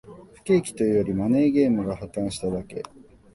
[0.33, 2.81] 不景気というより、マネーゲームが破綻しただけ